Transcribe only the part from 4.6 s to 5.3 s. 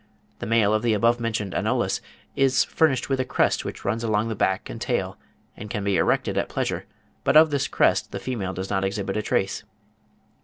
and tail,